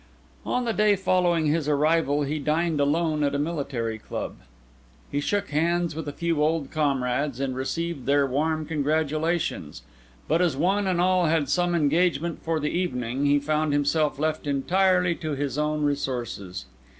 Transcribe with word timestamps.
On 0.47 0.65
the 0.65 0.73
day 0.73 0.95
following 0.95 1.45
his 1.45 1.69
arrival 1.69 2.23
he 2.23 2.39
dined 2.39 2.79
alone 2.81 3.23
at 3.23 3.35
a 3.35 3.37
military 3.37 3.99
club. 3.99 4.37
He 5.11 5.19
shook 5.19 5.49
hands 5.51 5.93
with 5.93 6.07
a 6.07 6.11
few 6.11 6.41
old 6.41 6.71
comrades, 6.71 7.39
and 7.39 7.55
received 7.55 8.07
their 8.07 8.25
warm 8.25 8.65
congratulations; 8.65 9.83
but 10.27 10.41
as 10.41 10.57
one 10.57 10.87
and 10.87 10.99
all 10.99 11.27
had 11.27 11.49
some 11.49 11.75
engagement 11.75 12.41
for 12.41 12.59
the 12.59 12.71
evening, 12.71 13.27
he 13.27 13.37
found 13.37 13.73
himself 13.73 14.17
left 14.17 14.47
entirely 14.47 15.13
to 15.13 15.35
his 15.35 15.55
own 15.59 15.83
resources. 15.83 16.65